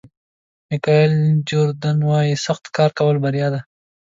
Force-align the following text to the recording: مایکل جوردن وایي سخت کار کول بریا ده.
مایکل 0.67 1.13
جوردن 1.49 1.97
وایي 2.09 2.33
سخت 2.45 2.63
کار 2.75 2.89
کول 2.99 3.15
بریا 3.23 3.47
ده. 3.53 3.59